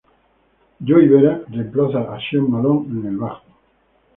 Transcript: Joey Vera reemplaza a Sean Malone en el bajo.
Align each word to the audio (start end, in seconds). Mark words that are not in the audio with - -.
Joey 0.85 1.07
Vera 1.11 1.33
reemplaza 1.51 1.99
a 2.11 2.17
Sean 2.19 2.47
Malone 2.49 2.87
en 2.99 3.05
el 3.05 3.17
bajo. 3.17 3.45